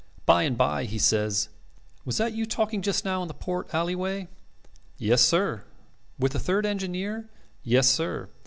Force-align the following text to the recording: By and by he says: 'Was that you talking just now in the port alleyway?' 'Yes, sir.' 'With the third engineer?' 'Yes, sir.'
By 0.25 0.41
and 0.45 0.57
by 0.57 0.85
he 0.85 0.97
says: 0.97 1.49
'Was 2.05 2.17
that 2.17 2.33
you 2.33 2.47
talking 2.47 2.81
just 2.81 3.05
now 3.05 3.21
in 3.21 3.27
the 3.27 3.35
port 3.35 3.71
alleyway?' 3.71 4.29
'Yes, 4.97 5.21
sir.' 5.21 5.63
'With 6.17 6.31
the 6.31 6.39
third 6.39 6.65
engineer?' 6.65 7.29
'Yes, 7.61 7.87
sir.' 7.87 8.27